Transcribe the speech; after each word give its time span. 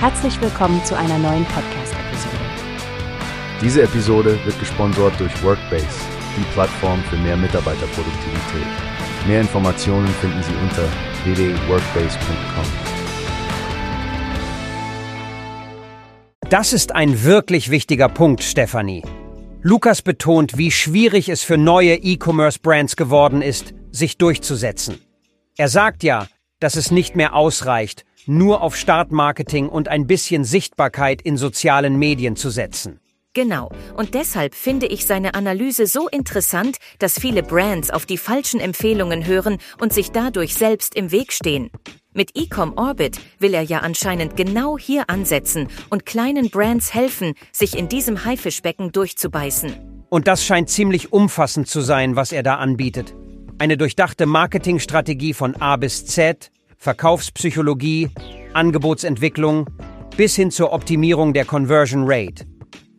Herzlich 0.00 0.40
willkommen 0.40 0.84
zu 0.84 0.96
einer 0.96 1.18
neuen 1.18 1.44
Podcast-Episode. 1.46 2.36
Diese 3.60 3.82
Episode 3.82 4.38
wird 4.44 4.56
gesponsert 4.60 5.18
durch 5.18 5.42
Workbase, 5.42 5.88
die 6.36 6.44
Plattform 6.52 7.02
für 7.10 7.16
mehr 7.16 7.36
Mitarbeiterproduktivität. 7.36 8.68
Mehr 9.26 9.40
Informationen 9.40 10.06
finden 10.06 10.40
Sie 10.44 10.54
unter 10.62 10.84
www.workbase.com. 11.24 12.64
Das 16.48 16.72
ist 16.72 16.94
ein 16.94 17.24
wirklich 17.24 17.68
wichtiger 17.68 18.08
Punkt, 18.08 18.44
Stefanie. 18.44 19.02
Lukas 19.62 20.02
betont, 20.02 20.56
wie 20.56 20.70
schwierig 20.70 21.28
es 21.28 21.42
für 21.42 21.58
neue 21.58 21.96
E-Commerce-Brands 21.96 22.94
geworden 22.94 23.42
ist, 23.42 23.74
sich 23.90 24.16
durchzusetzen. 24.16 25.00
Er 25.56 25.66
sagt 25.66 26.04
ja, 26.04 26.28
dass 26.60 26.76
es 26.76 26.92
nicht 26.92 27.16
mehr 27.16 27.34
ausreicht, 27.34 28.04
nur 28.28 28.62
auf 28.62 28.76
Startmarketing 28.76 29.68
und 29.68 29.88
ein 29.88 30.06
bisschen 30.06 30.44
Sichtbarkeit 30.44 31.22
in 31.22 31.36
sozialen 31.36 31.98
Medien 31.98 32.36
zu 32.36 32.50
setzen. 32.50 33.00
Genau. 33.34 33.70
Und 33.94 34.14
deshalb 34.14 34.54
finde 34.54 34.86
ich 34.86 35.06
seine 35.06 35.34
Analyse 35.34 35.86
so 35.86 36.08
interessant, 36.08 36.78
dass 36.98 37.20
viele 37.20 37.42
Brands 37.42 37.90
auf 37.90 38.06
die 38.06 38.16
falschen 38.16 38.58
Empfehlungen 38.58 39.26
hören 39.26 39.58
und 39.80 39.92
sich 39.92 40.10
dadurch 40.10 40.54
selbst 40.54 40.94
im 40.96 41.12
Weg 41.12 41.32
stehen. 41.32 41.70
Mit 42.12 42.34
Ecom 42.34 42.72
Orbit 42.76 43.20
will 43.38 43.54
er 43.54 43.62
ja 43.62 43.78
anscheinend 43.78 44.34
genau 44.36 44.76
hier 44.76 45.08
ansetzen 45.08 45.68
und 45.88 46.04
kleinen 46.04 46.50
Brands 46.50 46.94
helfen, 46.94 47.34
sich 47.52 47.78
in 47.78 47.88
diesem 47.88 48.24
Haifischbecken 48.24 48.90
durchzubeißen. 48.90 49.74
Und 50.08 50.26
das 50.26 50.44
scheint 50.44 50.68
ziemlich 50.68 51.12
umfassend 51.12 51.68
zu 51.68 51.80
sein, 51.80 52.16
was 52.16 52.32
er 52.32 52.42
da 52.42 52.56
anbietet. 52.56 53.14
Eine 53.58 53.76
durchdachte 53.76 54.26
Marketingstrategie 54.26 55.34
von 55.34 55.54
A 55.56 55.76
bis 55.76 56.06
Z, 56.06 56.50
Verkaufspsychologie, 56.78 58.08
Angebotsentwicklung 58.54 59.66
bis 60.16 60.36
hin 60.36 60.52
zur 60.52 60.72
Optimierung 60.72 61.32
der 61.32 61.44
Conversion 61.44 62.04
Rate. 62.06 62.44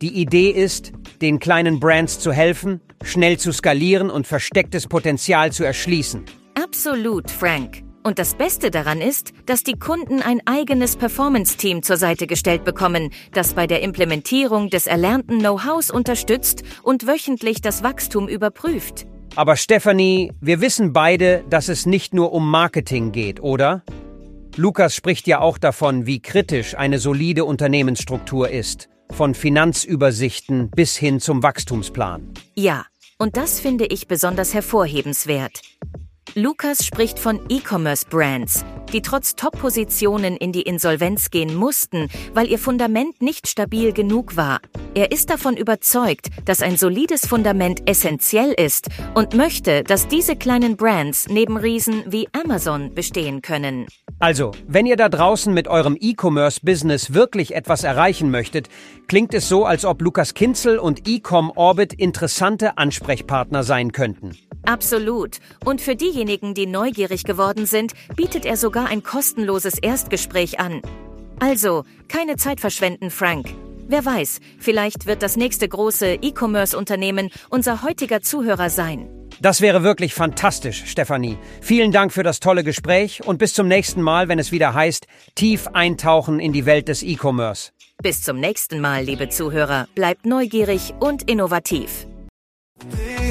Die 0.02 0.20
Idee 0.20 0.50
ist, 0.50 0.92
den 1.22 1.38
kleinen 1.38 1.80
Brands 1.80 2.18
zu 2.18 2.30
helfen, 2.30 2.82
schnell 3.02 3.38
zu 3.38 3.52
skalieren 3.52 4.10
und 4.10 4.26
verstecktes 4.26 4.86
Potenzial 4.86 5.50
zu 5.50 5.64
erschließen. 5.64 6.24
Absolut, 6.62 7.30
Frank. 7.30 7.82
Und 8.02 8.18
das 8.18 8.34
Beste 8.34 8.70
daran 8.70 9.00
ist, 9.00 9.32
dass 9.46 9.62
die 9.62 9.78
Kunden 9.78 10.22
ein 10.22 10.40
eigenes 10.46 10.96
Performance-Team 10.96 11.82
zur 11.82 11.96
Seite 11.96 12.26
gestellt 12.26 12.64
bekommen, 12.64 13.10
das 13.32 13.54
bei 13.54 13.66
der 13.66 13.82
Implementierung 13.82 14.68
des 14.70 14.86
erlernten 14.86 15.38
Know-hows 15.38 15.90
unterstützt 15.90 16.62
und 16.82 17.06
wöchentlich 17.06 17.60
das 17.60 17.82
Wachstum 17.82 18.28
überprüft. 18.28 19.06
Aber 19.36 19.56
Stephanie, 19.56 20.32
wir 20.40 20.60
wissen 20.60 20.92
beide, 20.92 21.44
dass 21.48 21.68
es 21.68 21.86
nicht 21.86 22.12
nur 22.12 22.32
um 22.32 22.50
Marketing 22.50 23.12
geht, 23.12 23.40
oder? 23.40 23.82
Lukas 24.56 24.94
spricht 24.94 25.26
ja 25.28 25.40
auch 25.40 25.56
davon, 25.56 26.04
wie 26.04 26.20
kritisch 26.20 26.76
eine 26.76 26.98
solide 26.98 27.44
Unternehmensstruktur 27.44 28.50
ist, 28.50 28.88
von 29.12 29.34
Finanzübersichten 29.34 30.70
bis 30.70 30.96
hin 30.96 31.20
zum 31.20 31.42
Wachstumsplan. 31.42 32.34
Ja, 32.56 32.84
und 33.18 33.36
das 33.36 33.60
finde 33.60 33.86
ich 33.86 34.08
besonders 34.08 34.52
hervorhebenswert. 34.52 35.62
Lukas 36.36 36.84
spricht 36.84 37.18
von 37.18 37.40
E-Commerce-Brands, 37.48 38.64
die 38.92 39.02
trotz 39.02 39.34
Top-Positionen 39.34 40.36
in 40.36 40.52
die 40.52 40.62
Insolvenz 40.62 41.30
gehen 41.30 41.56
mussten, 41.56 42.08
weil 42.34 42.48
ihr 42.48 42.58
Fundament 42.60 43.20
nicht 43.20 43.48
stabil 43.48 43.92
genug 43.92 44.36
war. 44.36 44.60
Er 44.94 45.10
ist 45.10 45.30
davon 45.30 45.56
überzeugt, 45.56 46.28
dass 46.44 46.62
ein 46.62 46.76
solides 46.76 47.26
Fundament 47.26 47.88
essentiell 47.88 48.52
ist 48.52 48.88
und 49.14 49.34
möchte, 49.34 49.82
dass 49.82 50.06
diese 50.06 50.36
kleinen 50.36 50.76
Brands 50.76 51.26
neben 51.28 51.56
Riesen 51.56 52.04
wie 52.06 52.28
Amazon 52.32 52.94
bestehen 52.94 53.42
können. 53.42 53.86
Also, 54.20 54.52
wenn 54.68 54.86
ihr 54.86 54.96
da 54.96 55.08
draußen 55.08 55.52
mit 55.52 55.66
eurem 55.66 55.96
E-Commerce-Business 55.98 57.12
wirklich 57.12 57.56
etwas 57.56 57.82
erreichen 57.82 58.30
möchtet, 58.30 58.68
klingt 59.08 59.34
es 59.34 59.48
so, 59.48 59.64
als 59.64 59.84
ob 59.84 60.00
Lukas 60.00 60.34
Kinzel 60.34 60.78
und 60.78 61.08
Ecom 61.08 61.50
Orbit 61.50 61.92
interessante 61.92 62.78
Ansprechpartner 62.78 63.64
sein 63.64 63.90
könnten. 63.90 64.36
Absolut. 64.64 65.38
Und 65.64 65.80
für 65.80 65.96
diejenigen, 65.96 66.54
die 66.54 66.66
neugierig 66.66 67.24
geworden 67.24 67.66
sind, 67.66 67.92
bietet 68.16 68.44
er 68.44 68.56
sogar 68.56 68.86
ein 68.86 69.02
kostenloses 69.02 69.78
Erstgespräch 69.78 70.60
an. 70.60 70.82
Also, 71.38 71.84
keine 72.08 72.36
Zeit 72.36 72.60
verschwenden, 72.60 73.10
Frank. 73.10 73.48
Wer 73.88 74.04
weiß, 74.04 74.40
vielleicht 74.58 75.06
wird 75.06 75.22
das 75.22 75.36
nächste 75.36 75.68
große 75.68 76.18
E-Commerce-Unternehmen 76.22 77.30
unser 77.48 77.82
heutiger 77.82 78.20
Zuhörer 78.20 78.70
sein. 78.70 79.08
Das 79.40 79.62
wäre 79.62 79.82
wirklich 79.82 80.12
fantastisch, 80.12 80.84
Stefanie. 80.86 81.38
Vielen 81.62 81.92
Dank 81.92 82.12
für 82.12 82.22
das 82.22 82.40
tolle 82.40 82.62
Gespräch 82.62 83.26
und 83.26 83.38
bis 83.38 83.54
zum 83.54 83.68
nächsten 83.68 84.02
Mal, 84.02 84.28
wenn 84.28 84.38
es 84.38 84.52
wieder 84.52 84.74
heißt, 84.74 85.06
tief 85.34 85.66
eintauchen 85.72 86.40
in 86.40 86.52
die 86.52 86.66
Welt 86.66 86.88
des 86.88 87.02
E-Commerce. 87.02 87.72
Bis 88.02 88.22
zum 88.22 88.38
nächsten 88.38 88.80
Mal, 88.80 89.04
liebe 89.04 89.28
Zuhörer. 89.28 89.88
Bleibt 89.94 90.26
neugierig 90.26 90.94
und 91.00 91.28
innovativ. 91.28 92.06